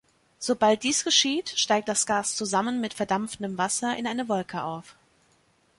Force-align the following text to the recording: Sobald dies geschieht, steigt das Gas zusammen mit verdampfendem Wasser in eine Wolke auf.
Sobald 0.39 0.81
dies 0.81 1.03
geschieht, 1.03 1.49
steigt 1.55 1.87
das 1.87 2.07
Gas 2.07 2.35
zusammen 2.35 2.81
mit 2.81 2.95
verdampfendem 2.95 3.59
Wasser 3.59 3.95
in 3.97 4.07
eine 4.07 4.27
Wolke 4.27 4.63
auf. 4.63 4.95